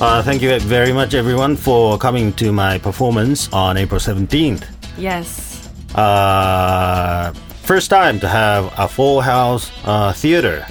[0.00, 4.64] Uh, thank you very much, everyone, for coming to my performance on April 17th.
[4.96, 5.68] Yes.
[5.94, 7.32] Uh,
[7.62, 10.66] first time to have a full house uh, theater.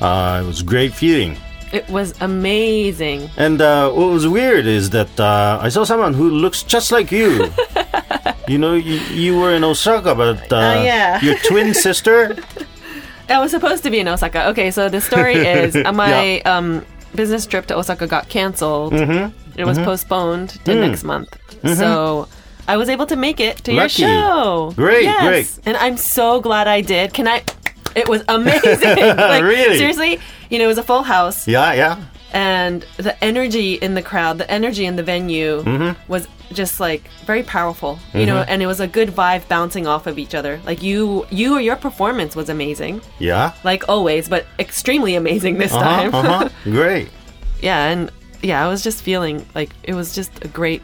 [0.00, 1.36] Uh, it was great feeling.
[1.72, 3.28] It was amazing.
[3.36, 7.10] And uh, what was weird is that uh, I saw someone who looks just like
[7.10, 7.50] you.
[8.48, 11.20] you know, you, you were in Osaka, but uh, Uh, yeah.
[11.22, 12.36] your twin sister.
[13.28, 14.48] I was supposed to be in Osaka.
[14.50, 18.92] Okay, so the story is my um, business trip to Osaka got canceled.
[18.92, 19.36] Mm-hmm.
[19.58, 19.86] It was mm-hmm.
[19.86, 20.80] postponed to mm.
[20.80, 21.30] next month.
[21.62, 21.74] Mm-hmm.
[21.74, 22.28] So
[22.66, 24.72] I was able to make it to your show.
[24.76, 25.22] Great, Yes.
[25.56, 25.66] great.
[25.66, 27.12] And I'm so glad I did.
[27.12, 27.42] Can I?
[27.94, 28.80] It was amazing.
[28.82, 29.78] like, Really?
[29.78, 31.46] Seriously, you know, it was a full house.
[31.46, 32.04] Yeah, yeah.
[32.34, 36.12] And the energy in the crowd, the energy in the venue Mm-hmm.
[36.12, 40.06] was just like very powerful, you know, and it was a good vibe bouncing off
[40.06, 40.60] of each other.
[40.66, 43.52] Like you, you, or your performance was amazing, Yeah.
[43.64, 46.14] like always, but extremely amazing this time.
[46.14, 46.48] Uh-huh, uh-huh.
[46.64, 47.08] Great.
[47.62, 48.10] yeah, and
[48.42, 50.82] yeah, I was just feeling like it was just a great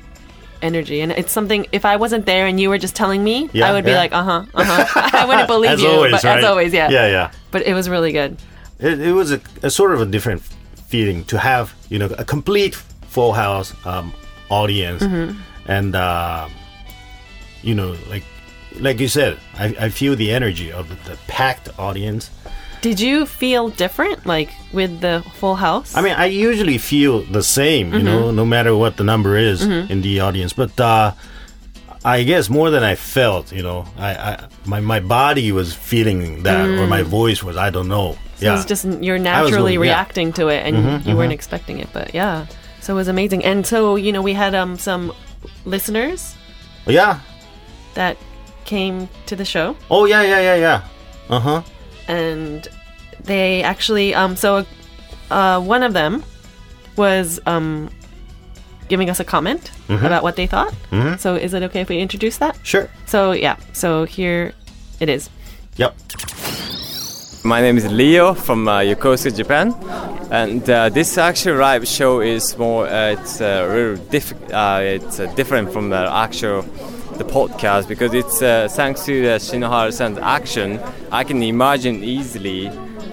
[0.63, 1.67] energy, and it's something.
[1.73, 4.13] If I wasn't there and you were just telling me, Yeah, I would be like,
[4.13, 5.11] uh huh, uh huh.
[5.23, 6.39] I wouldn't believe as you, always, but right?
[6.39, 6.89] as always, yeah.
[6.91, 7.31] Yeah, yeah.
[7.51, 8.37] But it was really good.
[8.79, 10.43] It, it was a, a sort of a different
[10.91, 12.75] feeling to have, you know, a complete
[13.15, 14.13] full house um,
[14.51, 15.39] audience, Mm-hmm.
[15.71, 16.49] and uh,
[17.63, 18.25] you know, like
[18.81, 22.31] like you said, I, I feel the energy of the, the packed audience.
[22.83, 25.95] Did you feel different, like with the full house?
[25.97, 29.61] I mean, I usually feel the same, you know, no matter what the number is
[29.63, 30.55] in the audience.
[30.57, 31.13] But uh,
[32.05, 36.43] I guess more than I felt, you know, I, I my my body was feeling
[36.45, 37.57] that, or my voice was.
[37.57, 38.17] I don't know.
[38.37, 39.95] So yeah, it's just you're was naturally really- yeah.
[39.95, 41.89] reacting to it, and you weren't expecting it.
[41.93, 42.47] But yeah,
[42.81, 43.45] so it was amazing.
[43.45, 45.13] And so you know, we had um some
[45.67, 46.35] listeners
[46.87, 47.21] yeah.
[47.95, 48.17] that
[48.65, 50.83] came to the show, Oh yeah, yeah, yeah, yeah.
[51.29, 51.63] Uh huh.
[52.09, 52.67] and
[53.25, 54.65] they actually um so
[55.31, 56.25] uh one of them
[56.97, 57.91] was um
[58.91, 60.75] giving us a comment about what they thought.
[61.19, 62.59] So is it okay if we introduce that?
[62.63, 62.91] Sure.
[63.07, 64.53] So yeah, so here
[65.01, 65.31] it is.
[65.77, 65.95] Yep.
[67.43, 69.73] My name is Leo from uh, Yokosuka, Japan,
[70.31, 72.87] and uh, this actual live show is more.
[72.87, 76.61] Uh, it's uh, really diff- uh, It's uh, different from the actual
[77.17, 80.79] the podcast because it's uh, thanks to the Shinoharu-san's action.
[81.11, 82.67] I can imagine easily,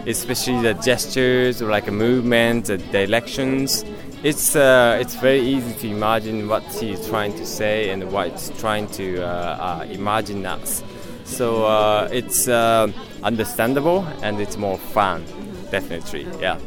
[0.05, 3.85] especially the gestures or like a movement, the directions.
[4.23, 8.51] It's uh, it's very easy to imagine what he's trying to say and what he's
[8.59, 10.83] trying to uh, uh, imagine us.
[11.25, 12.91] So uh, it's uh,
[13.21, 15.23] understandable and it's more fun,
[15.69, 16.25] definitely.
[16.41, 16.57] Yeah.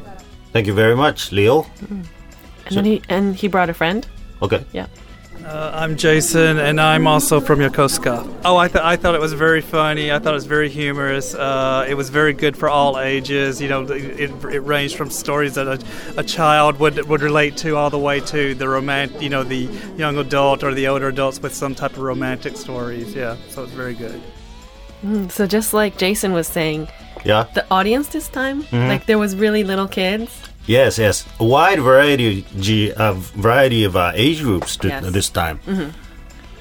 [0.53, 1.67] Thank you very much, Leo.
[1.89, 4.07] And then he and he brought a friend.
[4.43, 4.65] Okay.
[4.73, 4.87] Yeah.
[5.51, 8.43] Uh, I'm Jason, and I'm also from Yokosuka.
[8.45, 10.13] Oh, I, th- I thought it was very funny.
[10.13, 11.35] I thought it was very humorous.
[11.35, 13.61] Uh, it was very good for all ages.
[13.61, 15.81] You know, it, it ranged from stories that a,
[16.17, 19.69] a child would would relate to all the way to the romantic, you know, the
[19.97, 23.13] young adult or the older adults with some type of romantic stories.
[23.13, 24.23] Yeah, so it's very good.
[25.33, 26.87] So just like Jason was saying,
[27.25, 27.47] Yeah.
[27.55, 28.87] the audience this time, Mm-hmm.
[28.89, 30.31] like there was really little kids.
[30.67, 31.25] Yes, yes.
[31.41, 32.45] A wide variety,
[32.95, 35.11] uh, variety of uh, age groups th- Yes.
[35.13, 35.59] this time.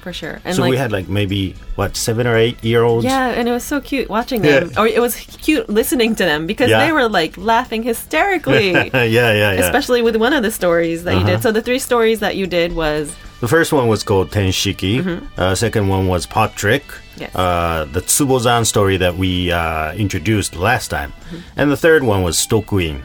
[0.00, 0.40] for sure.
[0.44, 3.04] And so like, we had like maybe what seven or eight year olds.
[3.04, 4.80] yeah, and it was so cute watching them, Yeah.
[4.80, 6.86] or it was cute listening to them because Yeah.
[6.86, 9.50] they were like laughing hysterically, yeah, yeah, yeah.
[9.60, 11.30] especially with one of the stories that you Uh-huh.
[11.36, 11.42] did.
[11.42, 15.00] So the three stories that you did was The first one was called Tenshiki.
[15.36, 16.84] Uh, second one was Pot Trick.
[16.88, 17.20] Mm-hmm.
[17.20, 17.34] Yes.
[17.36, 21.12] Uh, the Tsubozan story that we uh, introduced last time.
[21.12, 21.60] Mm-hmm.
[21.60, 23.00] And the third one was Sutokuin.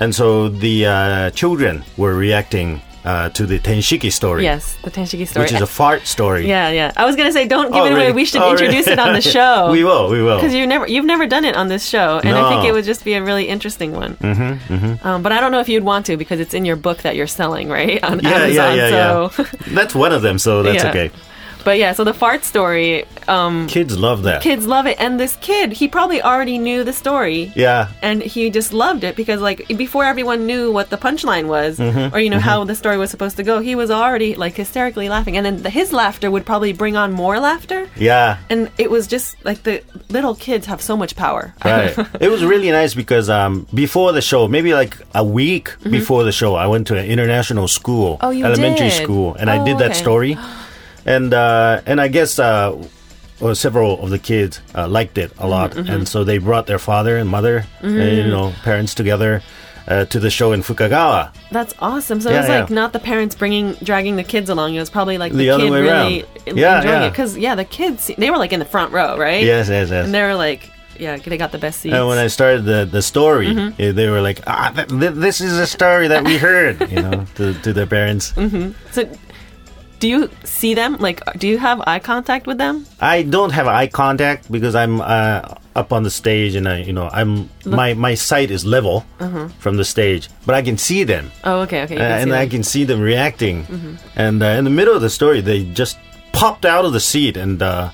[0.00, 5.26] And so the uh, children were reacting uh, to the Tenshiki story, yes, the Tenshiki
[5.26, 5.44] story.
[5.44, 6.46] which is a fart story.
[6.46, 6.92] yeah, yeah.
[6.96, 8.00] I was gonna say, don't give Oh, it away.
[8.00, 8.12] really?
[8.12, 8.92] We should Oh, introduce really?
[8.92, 9.70] it on the show.
[9.72, 10.36] we will, we will.
[10.36, 12.84] because you never you've never done it on this show, and I think it would
[12.84, 14.16] just be a really interesting one.
[14.16, 15.06] Mm-hmm, mm-hmm.
[15.06, 17.16] Um, but I don't know if you'd want to because it's in your book that
[17.16, 18.02] you're selling, right?
[18.08, 18.52] On yeah, Amazon.
[18.54, 19.48] yeah, yeah, so, yeah.
[19.68, 21.10] That's one of them, so that's okay.
[21.64, 24.42] But yeah, so the fart story, um, Kids love that.
[24.42, 27.52] kids love it, and this kid, he probably already knew the story.
[27.54, 27.88] Yeah.
[28.02, 32.14] And he just loved it because, like, before everyone knew what the punchline was, Mm-hmm,
[32.14, 35.08] or you know how the story was supposed to go, he was already like hysterically
[35.08, 37.88] laughing, and then the, his laughter would probably bring on more laughter.
[37.96, 38.38] Yeah.
[38.50, 41.54] And it was just like the little kids have so much power.
[41.64, 41.94] Right.
[42.20, 46.32] it was really nice because um, before the show, maybe like a week before the
[46.32, 48.26] show, I went to an international school, Mm-hmm.
[48.26, 49.02] Oh, you elementary did?
[49.02, 50.00] school, and I Oh, did that okay.
[50.00, 50.38] story.
[51.16, 52.76] And uh, and I guess uh,
[53.40, 56.66] well, several of the kids uh, liked it a lot, Mm-hmm, and so they brought
[56.66, 59.40] their father and mother, uh, you know, parents together
[59.86, 61.30] uh, to the show in Fukagawa.
[61.50, 62.20] That's awesome.
[62.20, 62.60] So it Yeah, was yeah.
[62.60, 64.74] like not the parents bringing dragging the kids along.
[64.74, 66.58] It was probably like the, The other kid way really around.
[66.58, 67.06] Yeah, enjoying yeah.
[67.06, 69.42] it because yeah, the kids they were like in the front row, right?
[69.44, 70.04] Yes, yes, yes.
[70.04, 70.68] And they were like
[70.98, 71.94] yeah, they got the best seats.
[71.94, 73.80] And when I started the the story, Mm-hmm.
[73.80, 77.00] eh, they were like, "Ah, th- th- this is a story that we heard," you
[77.00, 78.32] know, to to their parents.
[78.34, 78.72] Mm-hmm.
[78.90, 79.06] so,
[80.00, 80.96] do you see them?
[80.98, 82.86] Like, do you have eye contact with them?
[83.00, 86.92] I don't have eye contact because I'm uh, up on the stage, and I, you
[86.92, 89.48] know, I'm my my sight is level Uh-huh.
[89.58, 91.94] from the stage, but I can see them, Oh, okay, okay.
[91.96, 92.44] you uh, see and I.
[92.44, 92.50] Mm-hmm.
[92.50, 93.66] can see them reacting.
[94.16, 95.96] And uh, in the middle of the story, they just
[96.32, 97.90] popped out of the seat and uh,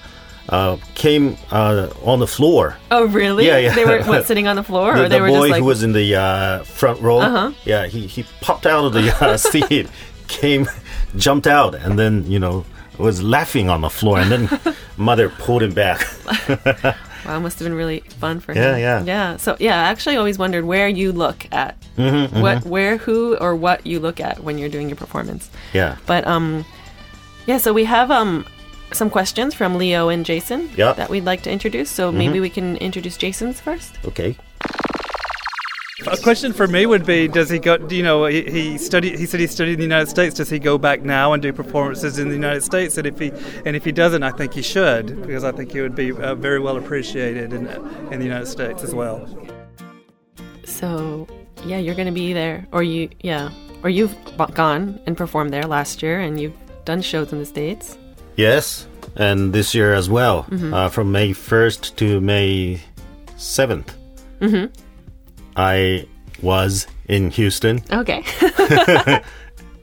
[0.49, 2.77] uh, came uh, on the floor.
[2.91, 3.47] Oh, really?
[3.47, 3.75] Yeah, yeah.
[3.75, 5.61] They were what sitting on the floor, the, or they the were boy just like
[5.61, 7.53] who was in the uh, front row, Uh-huh.
[7.65, 9.89] yeah, he, he popped out of the uh, seat,
[10.29, 10.69] came,
[11.17, 12.65] jumped out, and then you know
[12.99, 14.61] was laughing on the floor, and then
[14.97, 16.07] mother pulled him back.
[17.25, 18.63] Wow, must have been really fun for him.
[18.63, 19.03] Yeah, yeah.
[19.03, 19.37] Yeah.
[19.39, 21.75] So yeah, I actually always wondered where you look at.
[21.97, 25.49] Mm-hmm, What where who or what you look at when you're doing your performance.
[25.73, 26.67] yeah, But um
[27.47, 28.45] yeah, so we have um
[28.93, 30.89] some questions from Leo and Jason Yeah.
[30.91, 30.99] Mm-hmm.
[31.01, 31.89] that we'd like to introduce.
[31.91, 33.97] So maybe we can introduce Jason's first.
[34.05, 34.37] okay.
[36.09, 37.77] A question for me would be: Does he go?
[37.77, 39.17] Do you know he, he studied?
[39.17, 40.35] He said he studied in the United States.
[40.35, 42.99] Does he go back now and do performances in the United States?
[42.99, 43.31] And if he
[43.65, 46.35] and if he doesn't, I think he should because I think he would be uh,
[46.35, 47.69] very well appreciated in
[48.13, 49.29] in the United States as well.
[50.65, 51.29] So
[51.65, 53.51] yeah, you're going to be there or you yeah,
[53.85, 54.17] or you've
[54.55, 57.97] gone and performed there last year and you've done shows in the states.
[58.37, 60.75] Yes, and this year as well, Mm-hmm.
[60.75, 62.81] uh, from May first to May
[63.37, 63.91] 7th
[64.41, 64.84] Mm-hmm.
[65.57, 66.07] I
[66.43, 67.83] was in Houston.
[67.93, 68.25] Okay.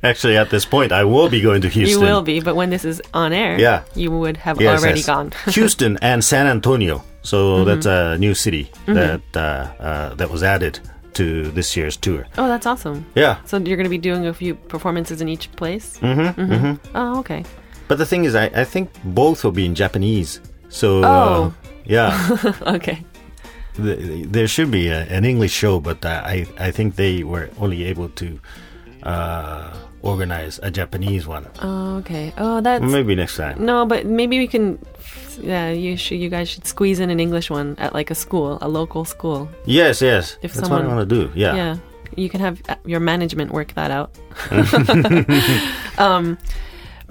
[0.03, 1.99] Actually, at this point, I will be going to Houston.
[2.01, 3.83] you will be, but when this is on air, Yeah.
[3.95, 5.05] you would have Yes, already yes.
[5.05, 5.31] gone.
[5.53, 7.03] Houston and San Antonio.
[7.21, 7.65] So Mm-hmm.
[7.65, 9.39] that's a new city that uh,
[9.79, 10.79] uh, that was added
[11.13, 12.25] to this year's tour.
[12.39, 13.05] oh, that's awesome.
[13.15, 15.99] Yeah, So you're going to be doing a few performances in each place?
[16.01, 16.75] Mm-hmm.
[16.95, 17.43] Oh, okay.
[17.87, 20.39] but the thing is, I, I think both will be in Japanese.
[20.69, 21.53] So uh, Oh.
[21.85, 22.09] yeah,
[22.75, 23.03] okay.
[23.75, 27.83] Th- there should be a, an English show, but I I think they were only
[27.85, 28.39] able to
[29.03, 31.45] uh, organize a Japanese one.
[31.61, 32.33] Oh, okay.
[32.37, 33.63] Oh, that's Maybe next time.
[33.65, 34.77] no, but maybe we can.
[35.41, 36.19] Yeah, you should.
[36.19, 39.49] You guys should squeeze in an English one at like a school, a local school.
[39.65, 41.31] Yes, yes, If that's someone- what I want to do.
[41.33, 41.55] Yeah.
[41.55, 41.77] Yeah,
[42.15, 44.11] you can have uh, your management work that out.
[45.97, 46.37] um,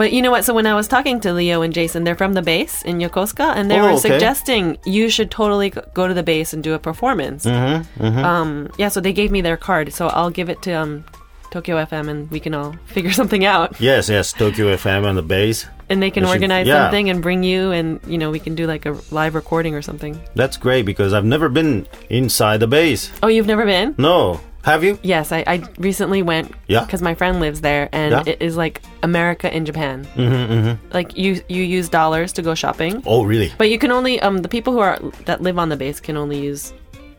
[0.01, 0.45] but you know what?
[0.47, 3.49] So when I was talking to Leo and Jason, they're from the base in Yokosuka,
[3.57, 4.09] and they Oh, were okay.
[4.09, 4.63] suggesting
[4.97, 5.69] you should totally
[5.99, 7.45] go to the base and do a performance.
[7.45, 8.51] Mm-hmm, Um,
[8.81, 11.05] yeah, so they gave me their card, so I'll give it to um,
[11.51, 15.27] Tokyo FM, and we can all figure something out, Yes, yes, Tokyo FM on the
[15.37, 15.67] base.
[15.91, 16.85] and they can should- organize yeah.
[16.85, 19.83] something and bring you, and you know we can do like a live recording or
[19.83, 20.15] something.
[20.35, 23.11] That's great because I've never been inside the base.
[23.23, 23.95] Oh, you've never been?
[23.99, 24.99] No, have you?
[25.03, 26.85] Yes, I, I recently went Yeah.
[26.85, 28.23] because my friend lives there, and Yeah.
[28.33, 30.05] it is like America in Japan.
[30.17, 30.93] Mm-hmm, mm-hmm.
[30.93, 33.53] Like you you use dollars to go shopping, Oh, really?
[33.59, 36.17] but you can only um the people who are that live on the base can
[36.17, 36.73] only use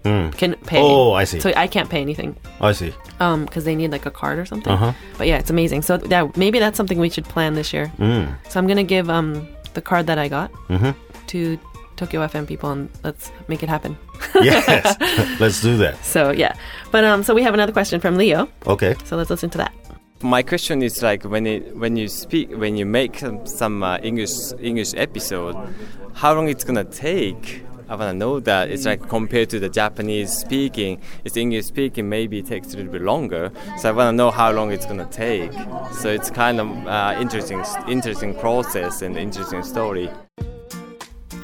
[0.03, 0.35] Mm.
[0.35, 0.81] can pay.
[0.81, 1.39] Oh, I see.
[1.39, 2.91] So I can't pay anything I see.
[3.19, 4.73] um because they need like a card or something.
[4.73, 4.93] Uh-huh.
[5.17, 5.83] But yeah, it's amazing.
[5.83, 7.91] So yeah, maybe that's something we should plan this year.
[7.99, 8.33] Mm.
[8.49, 10.95] So I'm gonna give um the card that I got Mhm.
[11.27, 11.59] to
[11.95, 13.97] Tokyo FM people, and let's make it happen.
[14.41, 14.95] Yes,
[15.39, 16.03] let's do that.
[16.05, 16.55] So yeah,
[16.91, 18.47] but um so we have another question from Leo.
[18.65, 18.95] Okay.
[19.03, 19.73] So let's listen to that.
[20.21, 23.97] My question is like when it when you speak when you make some, some uh,
[24.03, 25.55] English English episode,
[26.13, 27.65] how long it's gonna take?
[27.89, 32.39] I wanna know that it's like compared to the Japanese speaking, it's English speaking maybe
[32.39, 33.51] it takes a little bit longer.
[33.79, 35.51] So I wanna know how long it's gonna take.
[35.91, 40.09] So it's kind of uh, interesting interesting process and interesting story.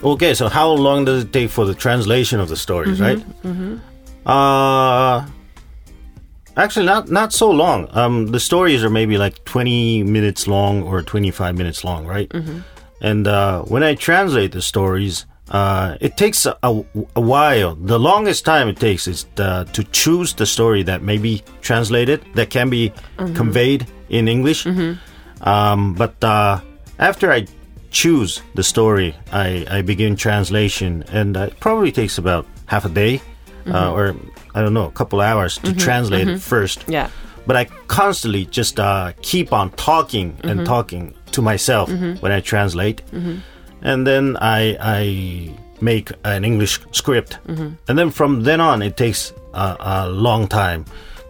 [0.03, 3.17] Okay, so how long does it take for the translation of the stories, right?
[3.43, 3.77] Mm-hmm.
[4.25, 5.25] Uh,
[6.55, 7.87] actually, not not so long.
[7.91, 12.29] Um, the stories are maybe like twenty minutes long or twenty five minutes long, right?
[12.29, 12.59] Mm-hmm.
[13.01, 16.83] And uh, when I translate the stories, uh, it takes a, a,
[17.15, 17.75] a while.
[17.75, 22.21] The longest time it takes is uh to choose the story that may be translated,
[22.35, 22.91] that can be
[23.35, 24.65] conveyed in English.
[25.41, 26.59] Um, but uh,
[26.99, 27.45] after I
[27.97, 32.89] choose the story, I, I begin translation, and uh, it probably takes about half a
[32.89, 33.21] day,
[33.65, 34.15] uh, or
[34.53, 36.85] I don't know, a couple hours to translate it first.
[36.87, 37.09] Yeah.
[37.47, 41.89] But I constantly just uh, keep on talking and talking to myself
[42.21, 43.01] when I translate,
[43.81, 45.03] and then I I
[45.81, 50.85] make an English script, and then from then on it takes a, a long time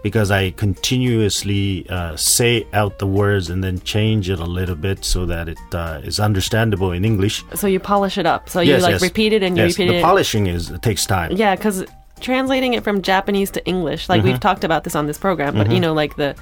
[0.07, 5.03] because I continuously uh, say out the words and then change it a little bit
[5.05, 7.43] so that it uh, is understandable in English.
[7.55, 8.49] So you polish it up.
[8.49, 10.03] So you like repeat it and you yes, repeat the it.
[10.03, 11.31] polishing is it takes time.
[11.33, 11.85] Yeah, because
[12.19, 14.27] translating it from Japanese to English, like Mm-hmm.
[14.31, 16.35] we've talked about this on this program, but you know, like the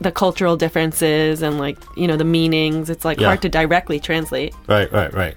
[0.00, 3.28] the cultural differences and like you know the meanings, it's like Yeah.
[3.28, 4.52] hard to directly translate.
[4.68, 5.36] Right, right, right.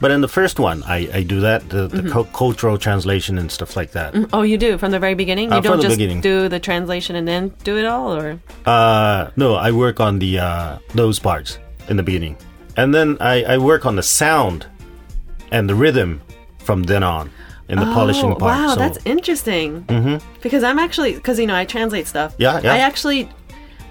[0.00, 2.08] But in the first one, I, I do that the, the Mm-hmm.
[2.12, 4.14] cul- cultural translation and stuff like that.
[4.32, 5.50] Oh, you do from the very beginning.
[5.50, 6.20] You Uh, don't just beginning.
[6.22, 10.38] do the translation and then do it all, or Uh, no, I work on the
[10.38, 12.36] uh, those parts in the beginning,
[12.76, 14.64] and then I, I work on the sound
[15.52, 16.20] and the rhythm
[16.58, 17.30] from then on
[17.68, 18.56] in the polishing Oh, part.
[18.58, 19.82] Wow, so, that's interesting.
[19.84, 20.16] Mm-hmm.
[20.42, 22.34] Because I'm actually because you know I translate stuff.
[22.38, 22.72] Yeah, yeah.
[22.74, 23.28] I actually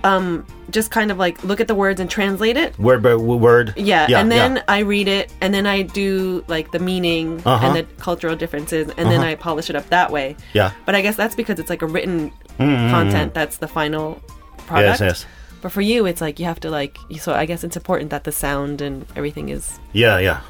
[0.04, 2.78] um just kind of like look at the words and translate it.
[2.80, 3.74] word by word.
[3.76, 4.64] Yeah, yeah and then yeah.
[4.68, 7.66] I read it, and then I do like the meaning Uh-huh.
[7.66, 10.36] and the cultural differences, and then I polish it up that way.
[10.54, 10.72] Yeah.
[10.86, 14.22] But I guess that's because it's like a written content that's the final
[14.68, 15.00] product.
[15.02, 15.26] Yes, yes.
[15.62, 16.98] But for you, it's like you have to like.
[17.20, 19.80] So I guess it's important that the sound and everything is.
[19.92, 20.42] Yeah, yeah.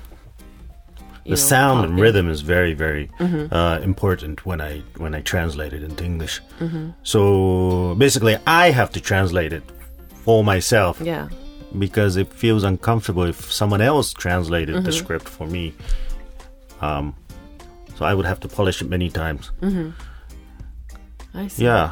[1.29, 3.53] The know, sound and rhythm is very very Mm-hmm.
[3.53, 6.41] uh, important when I when I translate it into English.
[6.59, 6.89] Mm-hmm.
[7.03, 9.63] So basically, I have to translate it
[10.25, 11.27] for myself Yeah.
[11.77, 14.85] because it feels uncomfortable if someone else translated Mm-hmm.
[14.85, 15.73] the script for me.
[16.81, 17.13] Um,
[17.97, 19.51] so I would have to polish it many times.
[21.33, 21.63] I see.
[21.65, 21.91] Yeah.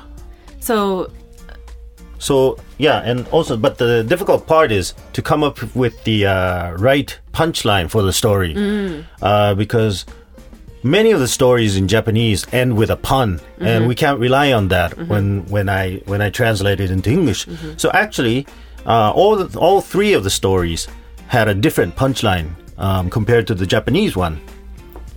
[0.60, 1.12] So
[2.20, 6.72] So yeah, and also, but the difficult part is to come up with the uh,
[6.74, 8.56] right punchline for the story,
[9.22, 10.06] uh, because
[10.84, 14.70] many of the stories in Japanese end with a pun, and we can't rely on
[14.70, 17.46] that when when I when I translate it into English.
[17.78, 18.48] So actually,
[18.86, 20.88] uh, all the, all three of the stories
[21.28, 24.40] had a different punchline um, compared to the Japanese one.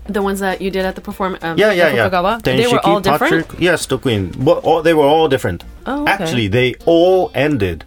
[0.07, 2.39] The ones that you did at the perform, um, Yeah, yeah, yeah.
[2.43, 3.47] They were all different.
[3.47, 4.35] Pot Trick, yes, Tokuin.
[4.37, 5.63] Well, all, they were all different.
[5.87, 6.13] Oh, okay.
[6.13, 7.85] Actually, they all ended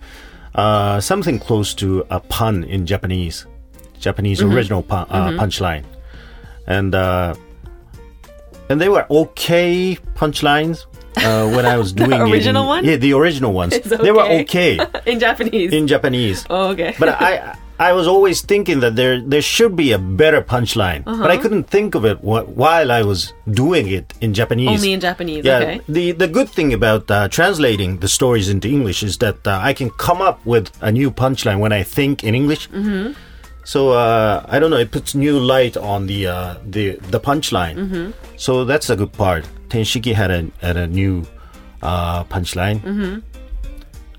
[0.55, 3.46] uh, something close to a pun in Japanese,
[4.00, 4.53] Japanese Mm-hmm.
[4.55, 5.84] original pun, uh, punchline,
[6.67, 7.34] and uh,
[8.70, 10.86] and they were okay punchlines
[11.17, 12.86] uh, when I was doing it original in- one?
[12.86, 13.74] Yeah, the original ones.
[13.77, 14.79] It's They were okay.
[14.79, 15.74] okay in Japanese.
[15.74, 16.46] in Japanese.
[16.50, 16.96] oh, okay.
[17.00, 21.13] But I I was always thinking that there there should be a better punchline, but
[21.13, 21.27] Uh-huh.
[21.33, 24.69] I couldn't think of it wh- while I was doing it in Japanese.
[24.69, 25.43] Only in Japanese.
[25.43, 25.81] yeah, Okay.
[25.89, 29.73] the the good thing about uh, translating the stories into English is that uh, I
[29.73, 32.69] can come up with a new punchline when I think in English.
[32.69, 33.13] Mm-hmm.
[33.65, 34.77] So uh, I don't know.
[34.79, 37.75] It puts new light on the uh, the the punchline.
[37.77, 38.05] Mm-hmm.
[38.37, 39.43] So that's a good part.
[39.69, 41.23] Tenshiki had a had a new
[41.81, 42.79] uh, punchline.
[42.85, 43.13] Mm-hmm.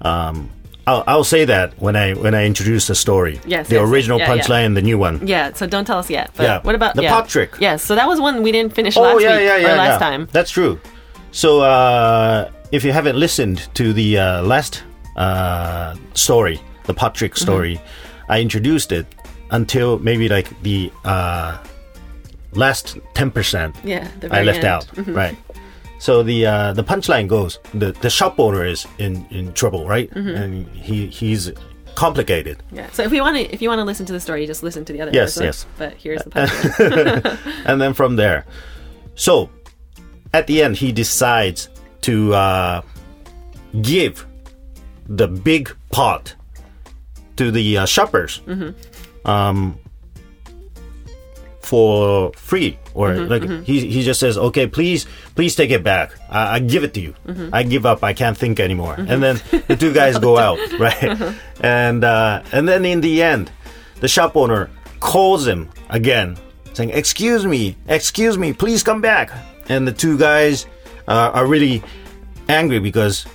[0.02, 0.50] Um,
[0.87, 3.41] I'll, I'll say that when I when I introduce the story.
[3.47, 4.43] Yes, the yes, original yeah, yeah.
[4.43, 5.26] punchline and the new one.
[5.26, 5.53] yeah.
[5.55, 6.31] So don't tell us yet.
[6.37, 6.61] But Yeah.
[6.62, 7.11] What about The yeah.
[7.14, 7.50] pot trick.
[7.59, 7.83] Yes.
[7.83, 10.00] So that was one we didn't finish Oh last yeah, week yeah, yeah, or last
[10.00, 10.11] yeah.
[10.11, 10.29] time.
[10.33, 10.79] That's true.
[11.33, 14.83] So uh, if you haven't listened to the uh, last
[15.17, 17.43] uh, story, the pot trick Mm-hmm.
[17.45, 17.81] story,
[18.29, 19.07] I introduced it
[19.50, 21.59] until maybe like the uh,
[22.53, 23.75] last ten percent.
[23.85, 24.07] Yeah.
[24.31, 24.67] I left end.
[24.67, 24.87] out.
[25.09, 25.37] Right.
[26.04, 30.11] So the uh, the punchline goes: the the shop owner is in, in trouble, right?
[30.11, 30.37] Mm-hmm.
[30.37, 31.50] And he he's
[31.94, 32.62] complicated.
[32.70, 32.90] Yeah.
[32.90, 34.62] So if you want to, if you want to listen to the story, you just
[34.62, 35.12] listen to the other.
[35.14, 35.44] Yes, episode.
[35.44, 35.66] yes.
[35.78, 37.64] But here's the punchline.
[37.64, 38.44] and then from there.
[39.14, 39.49] So,
[40.34, 41.70] at the end, he decides
[42.02, 42.82] to uh,
[43.80, 44.26] give
[45.08, 46.34] the big pot
[47.37, 48.42] to the uh, shoppers
[49.25, 49.78] um,
[51.61, 53.63] for free, or mm-hmm, like mm-hmm.
[53.65, 56.13] he he just says, "Okay, please, please take it back.
[56.31, 57.15] I, I give it to you.
[57.27, 57.51] Mm-hmm.
[57.53, 58.03] I give up.
[58.03, 61.05] I can't think anymore." And then the two guys go out, right?
[61.05, 61.33] Uh-huh.
[61.61, 63.51] And uh, and then in the end,
[64.01, 64.71] the shop owner
[65.01, 66.39] calls him again,
[66.73, 69.31] saying, "Excuse me, excuse me, please come back."
[69.69, 70.67] And the two guys
[71.09, 71.83] uh, are really
[72.49, 73.27] angry because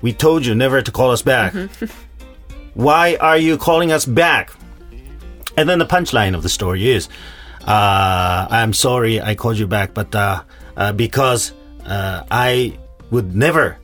[0.00, 1.54] we told you never to call us back.
[2.74, 4.52] Why are you calling us back?
[5.56, 7.08] And then the punchline of the story is,
[7.72, 10.42] "I'm sorry I called you back, but uh,
[10.76, 11.52] uh, because
[11.84, 12.78] uh, I
[13.10, 13.76] would never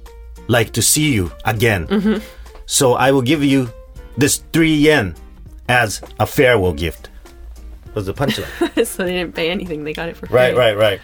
[0.48, 2.20] like to see you again,
[2.66, 3.68] so I will give you
[4.16, 5.14] this three yen
[5.68, 7.10] as a farewell gift."
[7.94, 8.50] Was the punchline?
[8.86, 10.34] so they didn't pay anything; they got it for free.
[10.36, 11.00] Right, right, right.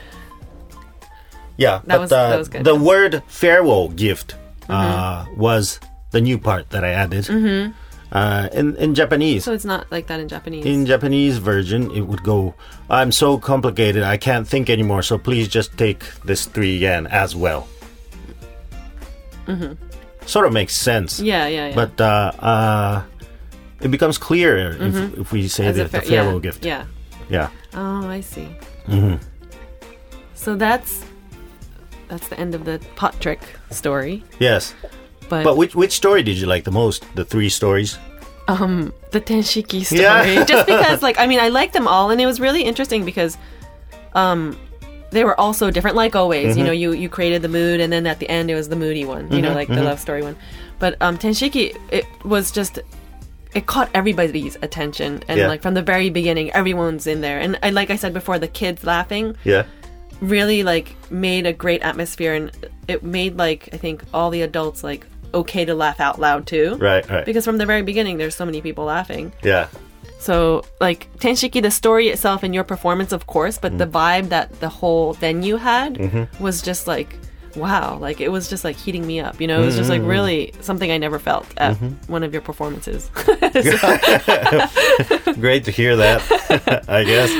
[1.56, 2.64] Yeah, That but was- uh, that was good.
[2.64, 4.34] the word farewell gift
[4.68, 5.78] uh, was
[6.10, 7.24] the new part that I added.
[7.26, 7.72] Mm-hmm.
[8.12, 10.66] Uh, in in Japanese, So it's not like that in Japanese.
[10.66, 12.54] in Japanese version, it would go,
[12.90, 15.02] "I'm so complicated, I can't think anymore.
[15.02, 17.68] So please just take this three yen as well."
[19.46, 19.74] Mm-hmm.
[20.26, 21.74] Sort of makes sense, yeah, yeah, yeah.
[21.74, 23.02] but uh, uh,
[23.80, 26.64] it becomes clearer if, if we say the, the farewell yeah, gift.
[26.64, 26.84] Yeah.
[27.28, 27.48] yeah.
[27.74, 28.48] Oh, I see.
[28.86, 29.16] Mm-hmm.
[30.34, 31.04] So that's
[32.08, 33.40] that's the end of the pot trick
[33.70, 34.24] story.
[34.38, 34.74] Yes.
[35.30, 37.06] But, But which which story did you like the most?
[37.14, 37.98] The three stories.
[38.48, 40.44] um, the Tenshiki story, Yeah.
[40.52, 43.38] just because, like, I mean, I liked them all, and it was really interesting because,
[44.14, 44.58] um,
[45.10, 45.96] they were all so different.
[45.96, 46.58] Like always, Mm-hmm.
[46.58, 48.76] you know, you you created the mood, and then at the end, it was the
[48.76, 49.30] moody one.
[49.32, 49.76] You know, like Mm-hmm.
[49.80, 50.36] the love story one.
[50.78, 52.78] But um, Tenshiki, it was just
[53.54, 55.48] it caught everybody's attention, and Yeah.
[55.48, 58.48] like from the very beginning, everyone's in there, and, and like I said before, the
[58.48, 59.64] kids laughing Yeah.
[60.20, 62.50] really like made a great atmosphere, and
[62.88, 66.76] it made like I think all the adults like okay to laugh out loud too,
[66.76, 67.24] Right, right.
[67.24, 69.32] Because from the very beginning, there's so many people laughing.
[69.42, 69.68] Yeah.
[70.18, 73.96] So, like Tenshiki, the story itself and your performance, of course, but the mm-hmm.
[73.96, 76.42] vibe that the whole venue had mm-hmm.
[76.42, 77.16] was just like,
[77.56, 79.40] wow, like it was just like heating me up.
[79.40, 80.10] You know, it was just like mm-hmm.
[80.10, 81.74] really something I never felt at
[82.06, 83.10] one of your performances.
[85.40, 86.84] Great to hear that.
[86.88, 87.30] I guess.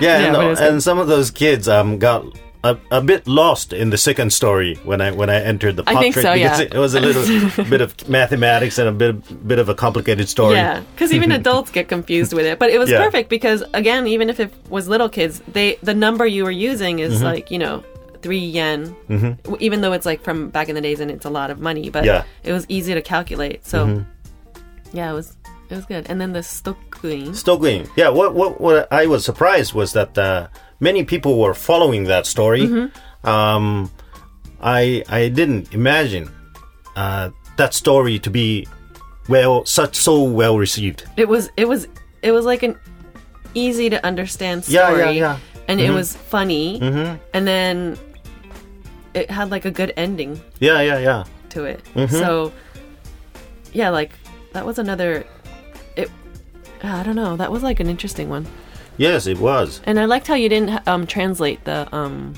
[0.00, 2.26] Yeah, and, but it was and some of those kids um got
[2.64, 5.96] a, a bit lost in the second story when I when I entered the I
[5.98, 6.66] think trick so, because yeah.
[6.66, 10.28] it, it was a little bit of mathematics and a bit bit of a complicated
[10.28, 10.54] story.
[10.56, 12.58] yeah, because even adults get confused with it.
[12.58, 13.02] But it was Yeah.
[13.04, 16.98] perfect because again, even if it was little kids, they the number you were using
[17.00, 17.24] is Mm-hmm.
[17.24, 17.82] like you know
[18.22, 21.30] three yen, w even though it's like from back in the days and it's a
[21.30, 21.90] lot of money.
[21.90, 22.22] But Yeah.
[22.44, 23.66] it was easy to calculate.
[23.66, 24.04] So
[24.92, 25.36] yeah, it was
[25.70, 26.06] it was good.
[26.08, 27.30] And then the sutokuin.
[27.30, 27.88] Sutokuin.
[27.96, 30.46] Yeah, what, what what I was surprised was that uh,
[30.82, 32.90] many people were following that story.
[33.24, 33.90] Um,
[34.60, 36.28] I I didn't imagine
[36.96, 38.66] uh, that story to be
[39.28, 41.04] well such so well received.
[41.16, 41.88] It was it was
[42.22, 42.76] it was like an
[43.54, 45.00] easy to understand story.
[45.00, 45.38] Yeah, yeah, yeah.
[45.68, 46.80] And it was funny.
[46.80, 47.16] Mm-hmm.
[47.32, 47.96] And then
[49.14, 51.24] it had like a good ending Yeah, yeah, yeah.
[51.50, 51.80] to it.
[51.94, 52.14] Mm-hmm.
[52.14, 52.52] So
[53.72, 54.12] yeah, like
[54.52, 55.24] that was another
[55.96, 56.10] it
[56.82, 58.46] I don't know, that was like an interesting one.
[58.96, 59.80] Yes, it was.
[59.84, 62.34] And I liked how you didn't um translate the um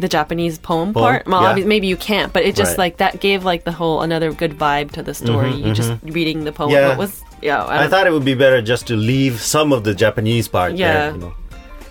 [0.00, 1.26] the Japanese poem, Poem, part.
[1.26, 1.54] Well, yeah.
[1.64, 2.78] obvi- maybe you can't, but it just Right.
[2.78, 5.52] like that gave like the whole another good vibe to the story.
[5.54, 6.70] you just reading the poem.
[6.70, 6.92] Yeah.
[6.92, 7.62] It was yeah.
[7.64, 10.46] I, I don't- thought it would be better just to leave some of the Japanese
[10.48, 10.92] part Yeah.
[10.92, 11.12] there.
[11.12, 11.32] You know,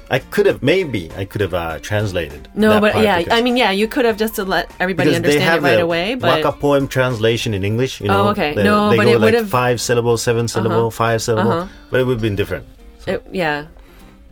[0.10, 2.48] I could have maybe I could have uh, translated.
[2.56, 4.72] No, that but part yeah, because- I mean, yeah, you could have just to let
[4.80, 8.00] everybody because they understand have it right the away, but waka poem translation in English.
[8.00, 8.54] You know, Oh, okay.
[8.54, 11.68] They, No, they but go it like would've- five syllable, seven syllable, five syllable, Uh-huh.
[11.92, 12.64] but it would have been different.
[13.06, 13.66] it, yeah.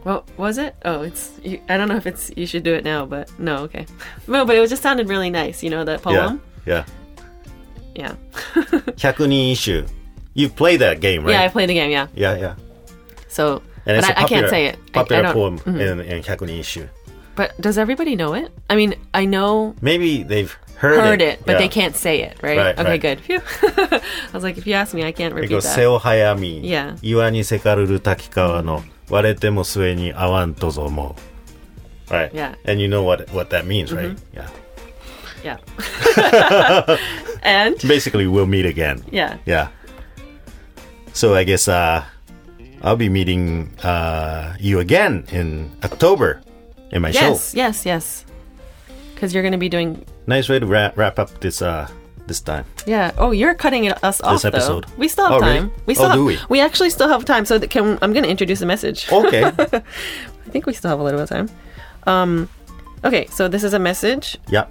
[0.04, 0.74] What was it?
[0.84, 1.32] Oh, it's.
[1.42, 2.30] You, I don't know if it's.
[2.36, 3.84] You should do it now, but no, okay.
[4.26, 5.62] No, but it was just sounded really nice.
[5.62, 6.40] You know that poem.
[6.66, 6.84] Yeah,
[7.94, 8.14] Yeah.
[8.54, 8.82] yeah.
[8.96, 9.84] 百人一首.
[10.34, 11.32] You play that game, right?
[11.32, 11.90] Yeah, I played the game.
[11.90, 12.06] Yeah.
[12.14, 12.54] yeah, yeah.
[13.28, 14.76] So, And but it's I, a popular, I can't say it.
[14.94, 15.80] I- I Popular don't- poem mhm.
[15.80, 16.80] in, in 百人一首.
[17.36, 18.50] But does everybody know it?
[18.68, 21.58] I mean, I know Maybe they've heard, heard it, but yeah.
[21.58, 22.56] they can't say it, right?
[22.56, 23.00] Right, okay, right.
[23.00, 23.20] good.
[23.20, 23.40] Phew.
[23.76, 24.00] I
[24.32, 25.74] was like, if you ask me, I can't It repeat goes, that.
[25.74, 26.96] 背を早み、 Yeah.
[27.02, 31.16] 岩にせかるる滝川の 割れても末に合わんとぞ思
[32.08, 32.12] う。
[32.12, 32.32] Right.
[32.32, 32.54] Yeah.
[32.64, 34.16] And you know what, what that means, right?
[34.34, 34.48] Yeah.
[35.44, 36.96] Yeah.
[37.42, 39.02] and Basically, we'll meet again.
[39.10, 39.68] yeah, Yeah.
[41.12, 42.04] So I guess uh,
[42.82, 46.40] I'll be meeting uh, you again in October
[46.92, 47.56] in my yes, show.
[47.56, 48.24] yes, yes.
[49.14, 51.88] Because you're going to be doing Nice way to wrap, wrap up this uh,
[52.27, 52.65] this time.
[52.85, 53.11] Yeah.
[53.17, 54.85] Oh, you're cutting us off This episode.
[54.85, 54.93] though.
[54.97, 55.59] We still have Oh, really?
[55.59, 55.71] time.
[55.85, 56.37] We still Oh, have, do we?
[56.49, 57.45] We actually still have time.
[57.45, 59.07] So can I'm going to introduce a message.
[59.11, 59.43] Okay.
[59.45, 61.49] I think we still have a little bit of time.
[62.07, 62.49] Um,
[63.03, 63.27] okay.
[63.27, 64.37] So this is a message.
[64.49, 64.65] yeah.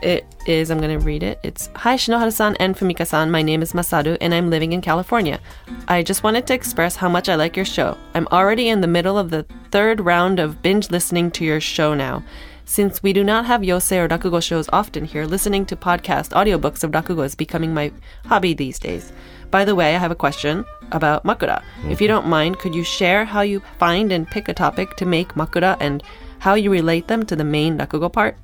[0.00, 0.70] It is.
[0.70, 1.40] I'm going to read it.
[1.42, 3.32] It's Hi Shinoharu-san and Fumika-san.
[3.32, 5.40] My name is Masaru, and I'm living in California.
[5.88, 7.96] I just wanted to express how much I like your show.
[8.14, 11.94] I'm already in the middle of the third round of binge listening to your show
[11.94, 12.22] now.
[12.68, 16.84] Since we do not have yose or rakugo shows often here, listening to podcast audiobooks
[16.84, 17.90] of rakugo is becoming my
[18.26, 19.10] hobby these days.
[19.50, 21.62] By the way, I have a question about makura.
[21.88, 22.16] If you mm-hmm.
[22.16, 25.78] don't mind, could you share how you find and pick a topic to make makura
[25.80, 26.02] and
[26.40, 28.36] how you relate them to the main rakugo part?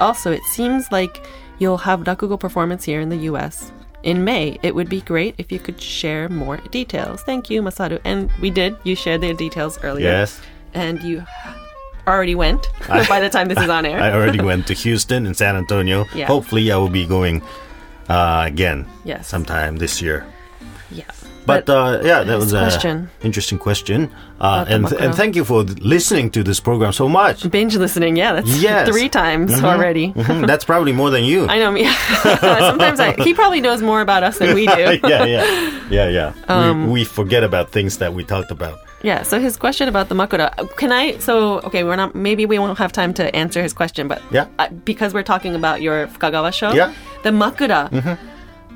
[0.00, 1.22] Also, it seems like
[1.58, 3.70] you'll have rakugo performance here in the US.
[4.02, 7.20] In May, it would be great if you could share more details.
[7.20, 8.00] Thank you, Masaru.
[8.02, 8.78] And we did.
[8.84, 10.08] You shared the details earlier.
[10.08, 10.40] Yes.
[10.72, 11.26] And you
[12.08, 14.00] already went by the time this is on air.
[14.00, 16.06] I already went to Houston and San Antonio.
[16.14, 16.26] Yeah.
[16.26, 17.42] Hopefully, I will be going
[18.08, 19.28] uh, again Yes.
[19.28, 20.24] sometime this year.
[20.90, 21.04] yeah.
[21.46, 23.08] But, uh, yeah, that was a question.
[23.22, 24.10] interesting question.
[24.38, 25.00] Uh, and, Makura.
[25.00, 27.48] and thank you for listening to this program so much.
[27.50, 28.86] binge listening, yeah, that's Yes.
[28.86, 30.12] three times already.
[30.12, 31.46] Mhm, That's probably more than you.
[31.48, 31.74] I know.
[31.74, 31.94] Yeah.
[32.60, 35.00] Sometimes I, he probably knows more about us than we do.
[35.08, 35.44] yeah, yeah,
[35.90, 36.32] yeah, yeah.
[36.48, 38.78] Um, we, we forget about things that we talked about.
[39.02, 39.22] Yeah.
[39.22, 41.18] So his question about the makura, can I?
[41.18, 42.14] So okay, we're not.
[42.14, 44.46] Maybe we won't have time to answer his question, but Yeah.
[44.58, 46.92] uh, because we're talking about your Fukagawa show, Yeah.
[47.22, 48.18] the makura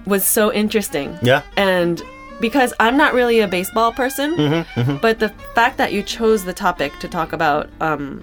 [0.06, 1.18] was so interesting.
[1.22, 1.42] Yeah.
[1.56, 2.02] And
[2.40, 6.52] because I'm not really a baseball person, Mm-hmm, but the fact that you chose the
[6.52, 8.22] topic to talk about, um,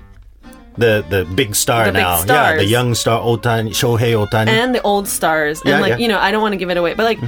[0.77, 4.47] The the big star The big now, yeah, the young star Otani, Shohei Otani.
[4.47, 5.95] and the old stars, Yeah, and like yeah.
[5.95, 6.01] Mm-hmm.
[6.03, 7.19] you know, I don't want to give it away, but like.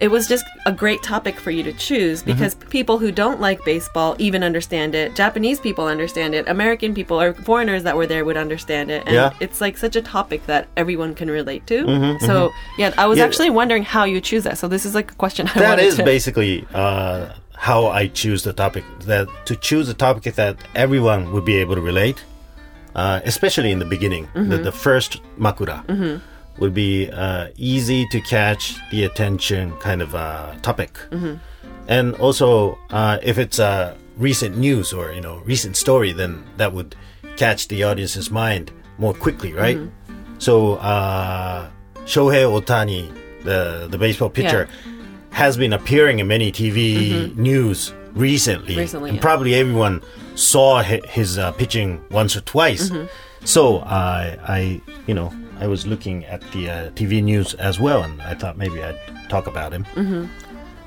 [0.00, 2.32] It was just a great topic for you to choose Mm-hmm.
[2.32, 5.14] because people who don't like baseball even understand it.
[5.14, 6.48] Japanese people understand it.
[6.48, 9.02] American people or foreigners that were there would understand it.
[9.06, 9.32] And Yeah.
[9.40, 12.18] it's like such a topic that everyone can relate to.
[12.20, 13.24] So yeah, I was Yeah.
[13.26, 14.58] actually wondering how you choose that.
[14.58, 16.04] So this is like a question I That wanted is to.
[16.04, 18.84] basically uh, how I choose the topic.
[19.06, 22.22] That to choose a topic that everyone would be able to relate,
[22.94, 24.64] uh, especially in the beginning, the, Mm-hmm.
[24.64, 25.78] the first makura
[26.58, 31.34] would be uh, easy to catch the attention kind of uh, topic, Mm-hmm.
[31.88, 36.72] and also uh, if it's a recent news or you know recent story, then that
[36.72, 36.94] would
[37.36, 39.76] catch the audience's mind more quickly, right?
[39.76, 40.38] Mm-hmm.
[40.38, 41.68] So uh,
[42.04, 43.12] Shohei Otani,
[43.44, 44.68] the the baseball pitcher
[45.30, 48.72] has been appearing in many TV news recently.
[48.74, 48.80] Mm-hmm.
[48.80, 49.22] Recently, and yeah.
[49.22, 50.02] probably everyone
[50.36, 52.90] saw his uh, pitching once or twice.
[52.90, 53.06] Mm-hmm.
[53.44, 58.02] So I, I, you know, I was looking at the uh, TV news as well,
[58.02, 59.84] and I thought maybe I'd talk about him.
[59.94, 60.26] Mm-hmm.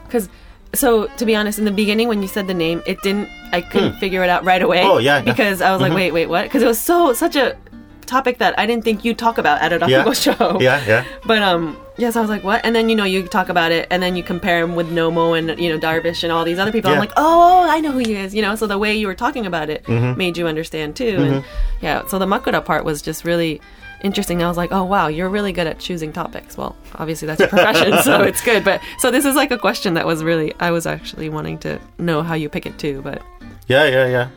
[0.05, 0.29] Because,
[0.73, 3.29] so to be honest, in the beginning when you said the name, it didn't.
[3.51, 4.83] I couldn't figure it out right away.
[4.83, 5.21] Oh, yeah, yeah.
[5.23, 6.43] Because I was like, wait, wait, what?
[6.43, 7.57] Because it was so such a
[8.05, 10.59] topic that I didn't think you'd talk about at a Yeah, show.
[10.61, 11.03] yeah, yeah.
[11.25, 12.61] But um, yes, I was like, what?
[12.63, 15.37] And then you know you talk about it, and then you compare him with Nomo
[15.37, 16.91] and you know Darvish and all these other people.
[16.91, 18.33] I'm like, oh, I know who he is.
[18.33, 20.17] You know, so the way you were talking about it Mm-hmm.
[20.17, 21.17] made you understand too.
[21.19, 21.45] And
[21.81, 23.59] yeah, so the Makura part was just really
[24.03, 24.43] interesting.
[24.43, 26.57] I was like, oh wow, you're really good at choosing topics.
[26.57, 28.63] Well, obviously that's your profession, so it's good.
[28.63, 31.79] But so this is like a question that was really I was actually wanting to
[31.97, 33.01] know how you pick it too.
[33.01, 33.21] But
[33.67, 34.29] Yeah, yeah, yeah.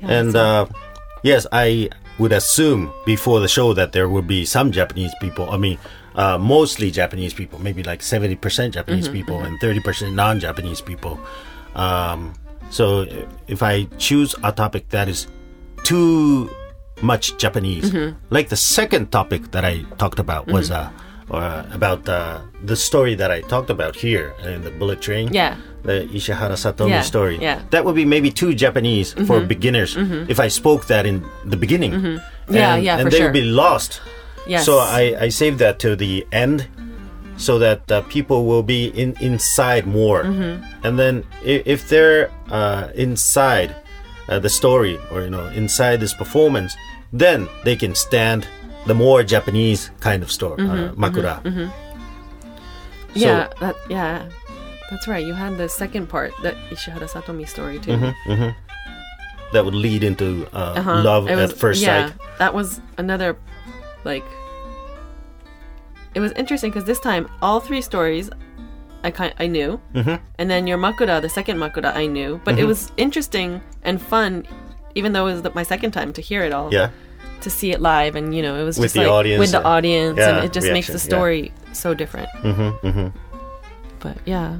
[0.00, 0.66] Yeah, and uh,
[1.22, 5.50] yes, I would assume before the show that there would be some Japanese people.
[5.50, 5.78] I mean,
[6.14, 11.18] uh, mostly Japanese people, maybe like 70% Japanese Mm-hmm, people and 30% non Japanese people.
[11.74, 12.34] Um,
[12.70, 13.06] so
[13.46, 15.26] if I choose a topic that is
[15.84, 16.50] too
[17.02, 18.16] much Japanese, Mm-hmm.
[18.30, 20.90] like the second topic that I talked about was uh,
[21.30, 25.28] or, uh, about uh, the story that I talked about here in the bullet train
[25.32, 25.56] Yeah.
[25.84, 27.38] the Ishihara Satomi Yeah, story.
[27.40, 27.56] yeah.
[27.56, 27.70] Mm-hmm.
[27.70, 29.96] That would be maybe too Japanese for beginners
[30.28, 31.92] if I spoke that in the beginning.
[32.50, 33.26] Yeah, and, yeah, and for they sure.
[33.26, 34.00] would be lost.
[34.46, 36.66] yes, So I, I saved that to the end
[37.36, 40.24] so that uh, people will be in inside more.
[40.24, 40.64] Mm-hmm.
[40.86, 43.76] And then if, if they're uh, inside
[44.28, 46.76] uh, the story or you know inside this performance,
[47.12, 48.46] then they can stand
[48.86, 51.42] the more Japanese kind of story, uh, Mm-hmm, makura.
[51.44, 51.70] So-
[53.14, 54.28] yeah, that yeah.
[54.90, 55.24] That's right.
[55.26, 57.92] You had the second part, the Ishihara Satomi story too.
[57.92, 58.50] Mm-hmm.
[59.52, 61.02] That would lead into uh, Uh-huh.
[61.02, 62.16] love was- at first yeah, sight.
[62.38, 63.36] That was another,
[64.04, 64.24] like,
[66.14, 68.30] it was interesting because this time all three stories
[69.08, 70.16] I kind I knew, mm-hmm.
[70.38, 72.68] and then your Makura, the second Makura, I knew, but it Mm-hmm.
[72.72, 73.50] was interesting
[73.88, 74.32] and fun,
[74.98, 76.68] even though it was the, my second time to hear it all.
[76.78, 76.90] Yeah.
[77.46, 79.52] To see it live, and you know, it was With just the like audience with
[79.56, 81.18] the audience, yeah, and it just makes reaction, the yeah.
[81.18, 81.42] story
[81.82, 82.28] so different.
[82.42, 83.08] Mm-hmm, mm-hmm.
[84.04, 84.50] But yeah,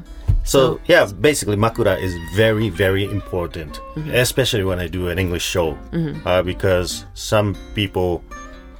[0.45, 4.15] So, yeah, basically, makura is very, very important, Mm-hmm.
[4.25, 5.77] especially when I do an English show,
[6.25, 8.23] uh, because some people,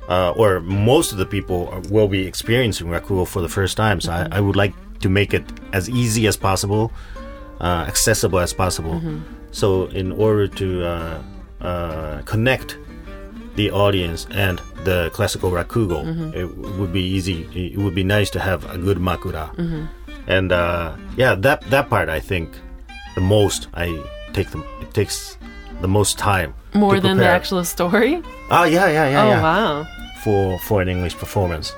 [0.09, 3.99] uh, or most of the people, are- will be experiencing rakugo for the first time.
[4.01, 4.33] So Mm-hmm.
[4.33, 6.91] I, I would like to make it as easy as possible,
[7.61, 8.95] uh, accessible as possible.
[8.95, 9.19] Mm-hmm.
[9.53, 11.23] So in order to uh,
[11.61, 12.77] uh, connect
[13.57, 16.35] the audience and the classical rakugo, Mm-hmm.
[16.35, 16.47] it
[16.79, 17.49] would be easy.
[17.75, 19.85] It would be nice to have a good makura Mm-hmm.
[20.29, 22.49] and uh, yeah, that that part I think
[23.15, 23.87] the most I
[24.33, 24.63] take them.
[24.81, 25.39] It takes
[25.81, 26.55] the most time.
[26.75, 28.23] more than the actual story.
[28.51, 29.43] Oh yeah, yeah, yeah, oh yeah.
[29.43, 29.87] wow.
[30.23, 31.73] For for an English performance.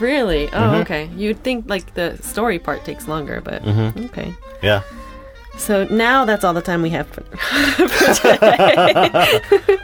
[0.00, 0.48] Really?
[0.48, 0.80] Oh, Mm-hmm.
[0.82, 1.10] okay.
[1.16, 4.04] You'd think like the story part takes longer, but Mm-hmm.
[4.06, 4.34] okay.
[4.62, 4.82] Yeah.
[5.58, 7.22] So now that's all the time we have for,
[7.88, 9.78] for today.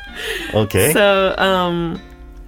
[0.54, 0.92] Okay.
[0.92, 2.00] so, um,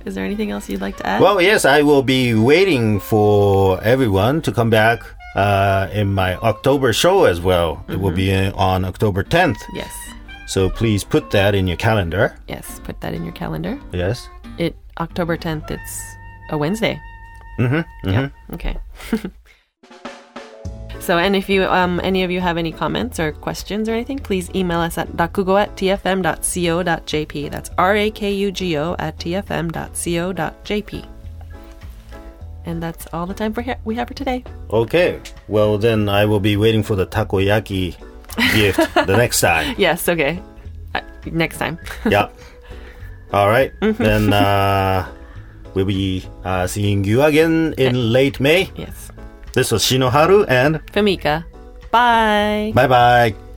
[0.06, 1.20] is there anything else you'd like to add?
[1.20, 5.02] well, yes, I will be waiting for everyone to come back
[5.34, 7.84] uh, in my October show as well.
[7.88, 8.58] It will be Mm-hmm.
[8.58, 9.58] uh, on October 10th.
[9.74, 9.92] yes,
[10.46, 12.38] So please put that in your calendar.
[12.48, 12.80] yes.
[12.84, 13.78] Put that in your calendar.
[13.92, 14.28] Yes.
[14.58, 15.70] It October tenth.
[15.70, 16.00] It's
[16.50, 16.98] a Wednesday.
[17.58, 18.08] Mm-hmm.
[18.08, 18.28] Yeah.
[18.54, 18.78] Okay.
[21.00, 24.18] so, and if you, um, any of you have any comments or questions or anything,
[24.18, 27.50] please email us at rakugo at tfm.co.jp.
[27.50, 31.06] That's R A K U G O at tfm.co.jp.
[32.64, 34.44] And that's all the time for here we have for today.
[34.70, 35.20] Okay.
[35.48, 37.96] Well, then I will be waiting for the takoyaki
[38.54, 39.74] gift the next time.
[39.78, 40.06] Yes.
[40.08, 40.40] Okay.
[40.94, 41.00] Uh,
[41.32, 41.78] next time.
[42.08, 42.28] yeah.
[43.32, 43.72] All right.
[43.80, 44.02] Mm-hmm.
[44.02, 45.06] then uh,
[45.78, 48.70] we'll be uh, seeing you again in late May.
[48.74, 49.10] yes.
[49.54, 51.44] This was Shinoharu, and Fumika.
[51.90, 52.72] Bye.
[52.74, 53.47] bye bye.